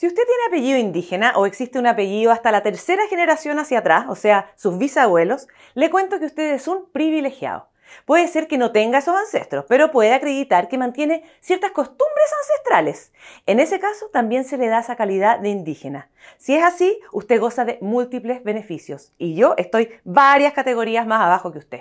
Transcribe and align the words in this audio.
Si 0.00 0.06
usted 0.06 0.22
tiene 0.24 0.44
apellido 0.48 0.78
indígena 0.78 1.34
o 1.36 1.44
existe 1.44 1.78
un 1.78 1.86
apellido 1.86 2.32
hasta 2.32 2.50
la 2.50 2.62
tercera 2.62 3.06
generación 3.08 3.58
hacia 3.58 3.80
atrás, 3.80 4.06
o 4.08 4.14
sea, 4.14 4.50
sus 4.56 4.78
bisabuelos, 4.78 5.46
le 5.74 5.90
cuento 5.90 6.18
que 6.18 6.24
usted 6.24 6.54
es 6.54 6.68
un 6.68 6.90
privilegiado. 6.90 7.68
Puede 8.06 8.26
ser 8.26 8.48
que 8.48 8.56
no 8.56 8.72
tenga 8.72 9.00
esos 9.00 9.14
ancestros, 9.14 9.66
pero 9.68 9.90
puede 9.90 10.14
acreditar 10.14 10.68
que 10.68 10.78
mantiene 10.78 11.22
ciertas 11.40 11.72
costumbres 11.72 12.32
ancestrales. 12.40 13.12
En 13.44 13.60
ese 13.60 13.78
caso, 13.78 14.08
también 14.10 14.44
se 14.44 14.56
le 14.56 14.68
da 14.68 14.80
esa 14.80 14.96
calidad 14.96 15.38
de 15.38 15.50
indígena. 15.50 16.08
Si 16.38 16.56
es 16.56 16.64
así, 16.64 16.98
usted 17.12 17.38
goza 17.38 17.66
de 17.66 17.76
múltiples 17.82 18.42
beneficios 18.42 19.12
y 19.18 19.34
yo 19.34 19.52
estoy 19.58 19.90
varias 20.04 20.54
categorías 20.54 21.06
más 21.06 21.20
abajo 21.20 21.52
que 21.52 21.58
usted. 21.58 21.80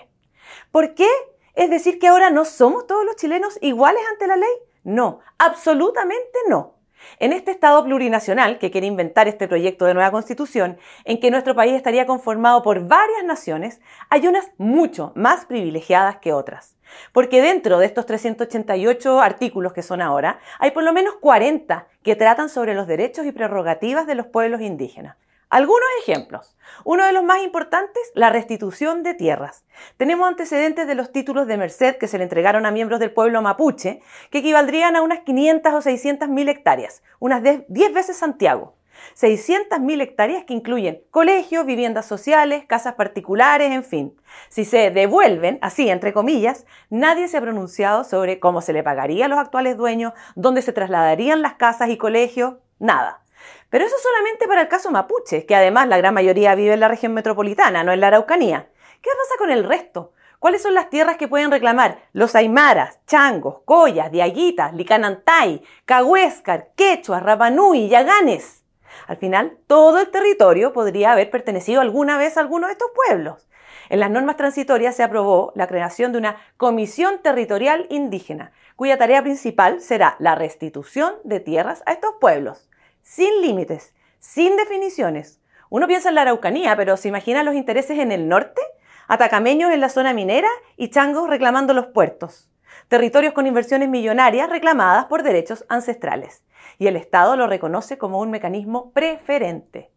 ¿Por 0.74 0.94
qué? 0.94 1.08
¿Es 1.56 1.70
decir 1.70 2.00
que 2.00 2.10
ahora 2.10 2.32
no 2.32 2.44
somos 2.44 2.86
todos 2.86 3.06
los 3.06 3.16
chilenos 3.16 3.58
iguales 3.62 4.04
ante 4.12 4.28
la 4.28 4.36
ley? 4.36 4.56
No, 4.84 5.22
absolutamente 5.38 6.38
no. 6.50 6.79
En 7.20 7.34
este 7.34 7.52
Estado 7.52 7.84
plurinacional 7.84 8.59
que 8.59 8.71
quiere 8.71 8.88
inventar 8.88 9.27
este 9.27 9.48
proyecto 9.48 9.85
de 9.85 9.94
nueva 9.94 10.12
constitución, 10.12 10.77
en 11.05 11.20
que 11.20 11.31
nuestro 11.31 11.55
país 11.55 11.73
estaría 11.73 12.05
conformado 12.05 12.63
por 12.63 12.88
varias 12.88 13.23
naciones, 13.26 13.81
hay 14.09 14.27
unas 14.27 14.52
mucho 14.57 15.12
más 15.16 15.45
privilegiadas 15.45 16.17
que 16.17 16.34
otras. 16.34 16.76
Porque 17.12 17.41
dentro 17.41 17.80
de 17.80 17.85
estos 17.85 18.05
388 18.05 19.21
artículos 19.21 19.73
que 19.73 19.84
son 19.84 20.02
ahora, 20.02 20.40
hay 20.59 20.71
por 20.71 20.84
lo 20.84 20.93
menos 20.93 21.16
40 21.21 21.88
que 22.04 22.16
tratan 22.16 22.49
sobre 22.49 22.73
los 22.73 22.88
derechos 22.88 23.26
y 23.26 23.31
prerrogativas 23.31 24.07
de 24.07 24.16
los 24.16 24.27
pueblos 24.27 24.62
indígenas. 24.62 25.16
Algunos 25.49 25.88
ejemplos. 26.03 26.55
Uno 26.84 27.03
de 27.05 27.12
los 27.12 27.23
más 27.23 27.41
importantes, 27.41 28.12
la 28.13 28.30
restitución 28.30 29.02
de 29.02 29.16
tierras. 29.16 29.66
Tenemos 29.98 30.27
antecedentes 30.27 30.85
de 30.85 30.94
los 30.94 31.12
títulos 31.12 31.48
de 31.48 31.57
merced 31.57 31.98
que 31.98 32.07
se 32.07 32.20
le 32.20 32.26
entregaron 32.26 32.67
a 32.67 32.71
miembros 32.71 32.99
del 32.99 33.12
pueblo 33.12 33.41
mapuche, 33.41 33.99
que 34.30 34.38
equivaldrían 34.38 34.95
a 34.95 35.02
unas 35.02 35.21
500 35.21 35.73
o 35.73 35.81
600 35.81 36.30
mil 36.30 36.49
hectáreas, 36.49 37.02
unas 37.17 37.41
10 37.41 37.93
veces 37.93 38.16
Santiago. 38.16 38.76
600 39.16 39.80
mil 39.80 40.02
hectáreas 40.02 40.43
que 40.43 40.54
incluyen 40.54 41.02
colegios, 41.09 41.65
viviendas 41.65 42.05
sociales, 42.05 42.65
casas 42.68 42.93
particulares, 42.93 43.71
en 43.71 43.84
fin. 43.84 44.15
Si 44.49 44.65
se 44.65 44.91
devuelven, 44.91 45.57
así 45.63 45.90
entre 45.90 46.13
comillas, 46.13 46.68
nadie 46.91 47.27
se 47.27 47.37
ha 47.37 47.41
pronunciado 47.41 48.04
sobre 48.04 48.40
cómo 48.40 48.62
se 48.62 48.74
le 48.74 48.84
pagaría 48.84 49.26
a 49.26 49.29
los 49.29 49.40
actuales 49.40 49.77
dueños, 49.77 50.13
dónde 50.35 50.62
se 50.62 50.74
trasladarían 50.74 51.41
las 51.41 51.55
casas 51.55 51.90
y 51.90 51.98
colegios, 51.98 52.55
nada. 52.77 53.24
Pero 53.70 53.85
eso 53.85 53.95
solamente 54.01 54.48
para 54.48 54.62
el 54.62 54.68
caso 54.68 54.90
mapuche, 54.90 55.45
que 55.45 55.55
además 55.55 55.87
la 55.87 55.98
gran 55.98 56.13
mayoría 56.13 56.55
vive 56.55 56.73
en 56.73 56.79
la 56.79 56.87
región 56.87 57.13
metropolitana, 57.13 57.84
no 57.84 57.91
en 57.91 57.99
la 57.99 58.07
Araucanía. 58.07 58.70
¿Qué 59.01 59.09
pasa 59.12 59.35
con 59.37 59.51
el 59.51 59.63
resto? 59.63 60.13
¿Cuáles 60.40 60.62
son 60.62 60.73
las 60.73 60.90
tierras 60.90 61.18
que 61.18 61.27
pueden 61.27 61.51
reclamar 61.51 61.99
los 62.13 62.34
aymaras, 62.34 62.99
changos, 63.05 63.57
collas, 63.65 64.12
diaguitas, 64.12 64.73
licanantay, 64.73 65.62
cahuéscar, 65.85 66.69
quechua, 66.75 67.19
rapanui, 67.19 67.90
yaganes? 67.90 68.63
Al 69.07 69.18
final, 69.18 69.57
todo 69.68 70.00
el 70.00 70.09
territorio 70.09 70.74
podría 70.74 71.12
haber 71.12 71.29
pertenecido 71.29 71.81
alguna 71.81 72.18
vez 72.18 72.38
a 72.38 72.40
alguno 72.40 72.68
de 72.68 72.74
estos 72.74 72.90
pueblos. 72.96 73.50
En 73.90 74.00
las 74.00 74.09
normas 74.09 74.38
transitorias 74.38 74.96
se 74.96 75.03
aprobó 75.03 75.51
la 75.56 75.68
creación 75.68 76.12
de 76.12 76.19
una 76.19 76.38
Comisión 76.57 77.19
Territorial 77.22 77.85
Indígena, 77.90 78.51
cuya 78.75 78.97
tarea 78.97 79.22
principal 79.22 79.81
será 79.81 80.16
la 80.19 80.35
restitución 80.35 81.16
de 81.24 81.40
tierras 81.40 81.84
a 81.85 81.91
estos 81.91 82.13
pueblos 82.19 82.69
sin 83.02 83.42
límites, 83.42 83.94
sin 84.19 84.56
definiciones. 84.56 85.40
Uno 85.69 85.88
piensa 85.88 86.09
en 86.09 86.16
la 86.16 86.22
Araucanía, 86.22 86.75
pero 86.75 86.97
¿se 86.97 87.08
imagina 87.08 87.44
los 87.44 87.56
intereses 87.56 88.00
en 88.00 88.12
el 88.12 88.28
norte? 88.28 88.62
Atacameños 89.08 89.72
en 89.72 89.81
la 89.81 89.90
zona 89.90 90.14
minera 90.14 90.50
y 90.78 90.90
changos 90.90 91.30
reclamando 91.30 91.74
los 91.74 91.88
puertos. 91.88 92.50
Territorios 92.88 93.34
con 93.34 93.47
inversiones 93.47 93.90
millonarias 93.90 94.50
reclamadas 94.50 95.06
por 95.06 95.24
derechos 95.24 95.66
ancestrales. 95.70 96.44
Y 96.78 96.88
el 96.88 96.96
Estado 96.96 97.36
lo 97.36 97.47
reconoce 97.47 97.97
como 97.97 98.20
un 98.20 98.31
mecanismo 98.31 98.92
preferente. 98.92 99.92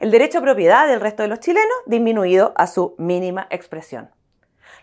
El 0.00 0.10
derecho 0.10 0.38
a 0.38 0.42
propiedad 0.42 0.86
del 0.86 1.00
resto 1.00 1.22
de 1.22 1.28
los 1.28 1.40
chilenos 1.40 1.76
disminuido 1.86 2.52
a 2.56 2.66
su 2.66 2.94
mínima 2.98 3.46
expresión. 3.50 4.10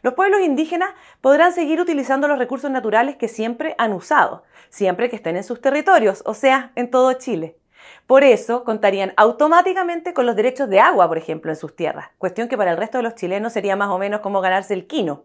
Los 0.02 0.14
pueblos 0.14 0.42
indígenas 0.42 0.92
podrán 1.22 1.54
seguir 1.54 1.80
utilizando 1.80 2.28
los 2.28 2.40
recursos 2.40 2.72
naturales 2.72 3.16
que 3.16 3.28
siempre 3.28 3.76
han 3.78 3.94
usado, 3.94 4.44
siempre 4.70 5.10
que 5.10 5.16
estén 5.16 5.38
en 5.38 5.44
sus 5.44 5.62
territorios, 5.62 6.22
o 6.26 6.34
sea, 6.34 6.72
en 6.76 6.90
todo 6.92 7.14
Chile. 7.14 7.58
Por 8.08 8.24
eso 8.24 8.64
contarían 8.64 9.14
automáticamente 9.18 10.14
con 10.14 10.26
los 10.26 10.36
derechos 10.36 10.70
de 10.70 10.80
agua, 10.80 11.08
por 11.08 11.18
ejemplo, 11.18 11.52
en 11.52 11.58
sus 11.58 11.76
tierras, 11.76 12.10
cuestión 12.18 12.48
que 12.48 12.58
para 12.58 12.72
el 12.72 12.78
resto 12.78 12.98
de 12.98 13.04
los 13.04 13.16
chilenos 13.16 13.54
sería 13.54 13.76
más 13.76 13.90
o 13.90 13.98
menos 13.98 14.22
como 14.22 14.42
ganarse 14.42 14.74
el 14.74 14.88
quino. 14.88 15.24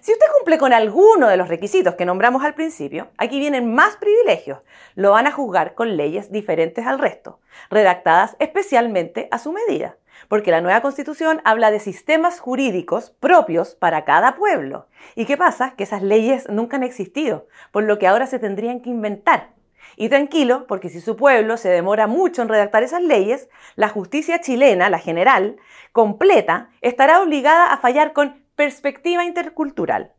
Si 0.00 0.12
usted 0.12 0.26
cumple 0.36 0.58
con 0.58 0.72
alguno 0.72 1.28
de 1.28 1.36
los 1.36 1.48
requisitos 1.48 1.94
que 1.94 2.04
nombramos 2.04 2.44
al 2.44 2.54
principio, 2.54 3.08
aquí 3.18 3.38
vienen 3.38 3.74
más 3.74 3.96
privilegios. 3.96 4.60
Lo 4.94 5.10
van 5.10 5.26
a 5.26 5.32
juzgar 5.32 5.74
con 5.74 5.96
leyes 5.96 6.30
diferentes 6.30 6.86
al 6.86 6.98
resto, 6.98 7.40
redactadas 7.68 8.36
especialmente 8.38 9.28
a 9.30 9.38
su 9.38 9.52
medida, 9.52 9.96
porque 10.28 10.50
la 10.50 10.60
nueva 10.60 10.80
constitución 10.80 11.42
habla 11.44 11.70
de 11.70 11.80
sistemas 11.80 12.40
jurídicos 12.40 13.10
propios 13.10 13.74
para 13.74 14.04
cada 14.04 14.36
pueblo. 14.36 14.86
¿Y 15.14 15.26
qué 15.26 15.36
pasa? 15.36 15.74
Que 15.76 15.84
esas 15.84 16.02
leyes 16.02 16.48
nunca 16.48 16.76
han 16.76 16.82
existido, 16.82 17.48
por 17.72 17.84
lo 17.84 17.98
que 17.98 18.06
ahora 18.06 18.26
se 18.26 18.38
tendrían 18.38 18.80
que 18.80 18.90
inventar. 18.90 19.50
Y 19.96 20.08
tranquilo, 20.08 20.66
porque 20.66 20.88
si 20.88 21.00
su 21.00 21.16
pueblo 21.16 21.56
se 21.56 21.68
demora 21.68 22.06
mucho 22.06 22.42
en 22.42 22.48
redactar 22.48 22.82
esas 22.82 23.02
leyes, 23.02 23.48
la 23.76 23.88
justicia 23.88 24.40
chilena, 24.40 24.88
la 24.88 24.98
general, 24.98 25.56
completa, 25.92 26.70
estará 26.80 27.20
obligada 27.20 27.72
a 27.72 27.78
fallar 27.78 28.12
con 28.12 28.42
perspectiva 28.60 29.24
intercultural, 29.24 30.12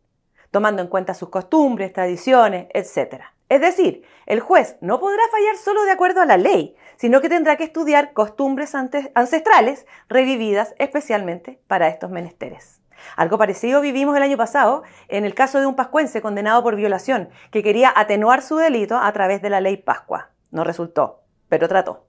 tomando 0.50 0.82
en 0.82 0.88
cuenta 0.88 1.14
sus 1.14 1.30
costumbres, 1.30 1.94
tradiciones, 1.94 2.70
etc. 2.74 3.26
Es 3.50 3.62
decir, 3.62 4.02
el 4.26 4.40
juez 4.40 4.78
no 4.82 5.00
podrá 5.00 5.22
fallar 5.32 5.58
solo 5.58 5.84
de 5.84 5.92
acuerdo 5.92 6.22
a 6.22 6.26
la 6.26 6.38
ley, 6.38 6.76
sino 6.96 7.22
que 7.22 7.30
tendrá 7.30 7.56
que 7.56 7.66
estudiar 7.66 8.14
costumbres 8.14 8.74
ancestrales 8.74 9.86
revividas 10.10 10.74
especialmente 10.80 11.62
para 11.68 11.88
estos 11.88 12.10
menesteres. 12.10 12.82
Algo 13.16 13.38
parecido 13.38 13.80
vivimos 13.80 14.18
el 14.18 14.24
año 14.24 14.38
pasado 14.38 14.82
en 15.08 15.24
el 15.24 15.36
caso 15.36 15.60
de 15.60 15.68
un 15.68 15.76
pascuense 15.76 16.24
condenado 16.24 16.64
por 16.64 16.76
violación, 16.76 17.30
que 17.52 17.62
quería 17.62 17.94
atenuar 17.96 18.42
su 18.42 18.58
delito 18.58 18.98
a 18.98 19.12
través 19.12 19.44
de 19.44 19.52
la 19.52 19.62
ley 19.62 19.78
Pascua. 19.78 20.32
No 20.50 20.64
resultó, 20.64 21.22
pero 21.48 21.68
trató. 21.68 22.08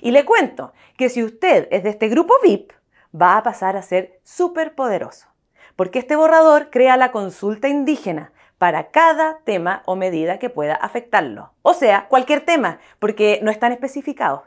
Y 0.00 0.12
le 0.12 0.24
cuento 0.24 0.72
que 0.96 1.10
si 1.10 1.22
usted 1.22 1.68
es 1.70 1.82
de 1.82 1.90
este 1.90 2.08
grupo 2.08 2.32
VIP, 2.42 2.72
va 3.14 3.36
a 3.36 3.42
pasar 3.42 3.76
a 3.76 3.82
ser 3.82 4.18
súper 4.22 4.74
poderoso, 4.74 5.33
porque 5.76 5.98
este 5.98 6.16
borrador 6.16 6.70
crea 6.70 6.96
la 6.96 7.12
consulta 7.12 7.68
indígena 7.68 8.32
para 8.58 8.90
cada 8.90 9.40
tema 9.44 9.82
o 9.86 9.96
medida 9.96 10.38
que 10.38 10.50
pueda 10.50 10.74
afectarlo. 10.74 11.52
O 11.62 11.74
sea, 11.74 12.06
cualquier 12.08 12.40
tema, 12.40 12.78
porque 12.98 13.40
no 13.42 13.50
están 13.50 13.72
especificados. 13.72 14.42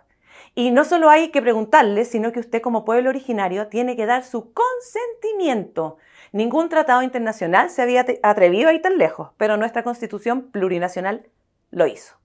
Y 0.55 0.71
no 0.71 0.85
solo 0.85 1.09
hay 1.09 1.29
que 1.29 1.41
preguntarle, 1.41 2.03
sino 2.05 2.31
que 2.31 2.39
usted 2.39 2.61
como 2.61 2.83
pueblo 2.83 3.09
originario 3.09 3.67
tiene 3.67 3.95
que 3.95 4.07
dar 4.07 4.23
su 4.23 4.53
consentimiento. 4.53 5.97
Ningún 6.31 6.69
tratado 6.69 7.03
internacional 7.03 7.69
se 7.69 7.81
había 7.81 8.05
atrevido 8.23 8.69
a 8.69 8.73
ir 8.73 8.81
tan 8.81 8.97
lejos, 8.97 9.29
pero 9.37 9.57
nuestra 9.57 9.83
constitución 9.83 10.49
plurinacional 10.49 11.27
lo 11.69 11.85
hizo. 11.85 12.15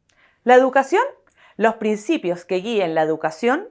La 0.44 0.54
educación, 0.54 1.02
los 1.56 1.74
principios 1.74 2.44
que 2.44 2.56
guíen 2.56 2.94
la 2.94 3.02
educación 3.02 3.68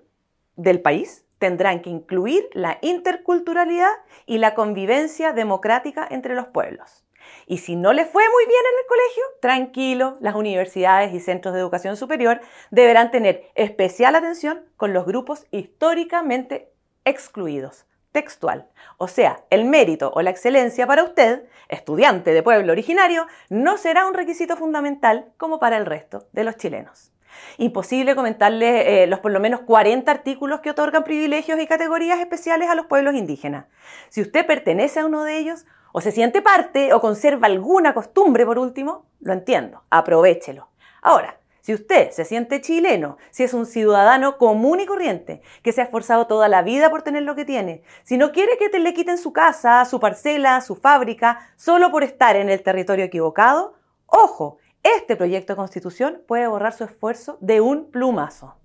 del 0.55 0.81
país 0.81 1.25
tendrán 1.41 1.81
que 1.81 1.89
incluir 1.89 2.47
la 2.53 2.77
interculturalidad 2.81 3.91
y 4.27 4.37
la 4.37 4.53
convivencia 4.53 5.33
democrática 5.33 6.07
entre 6.09 6.35
los 6.35 6.45
pueblos. 6.45 7.03
Y 7.47 7.57
si 7.57 7.75
no 7.75 7.93
le 7.93 8.05
fue 8.05 8.23
muy 8.29 8.45
bien 8.45 8.61
en 8.71 8.79
el 8.79 8.87
colegio, 8.87 9.23
tranquilo, 9.41 10.17
las 10.21 10.35
universidades 10.35 11.13
y 11.15 11.19
centros 11.19 11.55
de 11.55 11.59
educación 11.59 11.97
superior 11.97 12.41
deberán 12.69 13.09
tener 13.09 13.49
especial 13.55 14.15
atención 14.15 14.63
con 14.77 14.93
los 14.93 15.07
grupos 15.07 15.47
históricamente 15.49 16.71
excluidos. 17.05 17.85
Textual. 18.11 18.67
O 18.97 19.07
sea, 19.07 19.43
el 19.49 19.65
mérito 19.65 20.11
o 20.13 20.21
la 20.21 20.29
excelencia 20.29 20.85
para 20.85 21.03
usted, 21.03 21.45
estudiante 21.69 22.33
de 22.33 22.43
pueblo 22.43 22.71
originario, 22.73 23.25
no 23.49 23.77
será 23.77 24.05
un 24.05 24.13
requisito 24.13 24.57
fundamental 24.57 25.31
como 25.37 25.59
para 25.59 25.77
el 25.77 25.87
resto 25.87 26.27
de 26.33 26.43
los 26.43 26.57
chilenos. 26.57 27.10
Imposible 27.57 28.15
comentarle 28.15 29.03
eh, 29.03 29.07
los 29.07 29.19
por 29.19 29.31
lo 29.31 29.39
menos 29.39 29.61
40 29.61 30.11
artículos 30.11 30.59
que 30.61 30.69
otorgan 30.69 31.03
privilegios 31.03 31.59
y 31.59 31.67
categorías 31.67 32.19
especiales 32.19 32.69
a 32.69 32.75
los 32.75 32.85
pueblos 32.87 33.15
indígenas. 33.15 33.65
Si 34.09 34.21
usted 34.21 34.45
pertenece 34.45 34.99
a 34.99 35.05
uno 35.05 35.23
de 35.23 35.37
ellos, 35.37 35.65
o 35.91 36.01
se 36.01 36.11
siente 36.11 36.41
parte 36.41 36.93
o 36.93 37.01
conserva 37.01 37.47
alguna 37.47 37.93
costumbre 37.93 38.45
por 38.45 38.57
último, 38.57 39.05
lo 39.19 39.33
entiendo, 39.33 39.83
aprovechelo. 39.89 40.69
Ahora, 41.01 41.37
si 41.61 41.75
usted 41.75 42.09
se 42.09 42.25
siente 42.25 42.59
chileno, 42.59 43.17
si 43.29 43.43
es 43.43 43.53
un 43.53 43.67
ciudadano 43.67 44.37
común 44.37 44.79
y 44.79 44.87
corriente, 44.87 45.41
que 45.61 45.71
se 45.71 45.81
ha 45.81 45.83
esforzado 45.83 46.25
toda 46.25 46.47
la 46.47 46.63
vida 46.63 46.89
por 46.89 47.03
tener 47.03 47.21
lo 47.21 47.35
que 47.35 47.45
tiene, 47.45 47.83
si 48.03 48.17
no 48.17 48.31
quiere 48.31 48.57
que 48.57 48.69
te 48.69 48.79
le 48.79 48.95
quiten 48.95 49.19
su 49.19 49.31
casa, 49.31 49.85
su 49.85 49.99
parcela, 49.99 50.61
su 50.61 50.75
fábrica, 50.75 51.51
solo 51.57 51.91
por 51.91 52.03
estar 52.03 52.35
en 52.35 52.49
el 52.49 52.63
territorio 52.63 53.05
equivocado, 53.05 53.75
ojo, 54.07 54.57
este 54.83 55.15
proyecto 55.15 55.53
de 55.53 55.57
constitución 55.57 56.21
puede 56.27 56.47
borrar 56.47 56.73
su 56.73 56.83
esfuerzo 56.83 57.37
de 57.41 57.61
un 57.61 57.91
plumazo. 57.91 58.55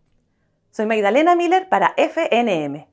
Soy 0.71 0.87
Magdalena 0.87 1.35
Miller 1.35 1.69
para 1.69 1.95
FNM. 1.97 2.87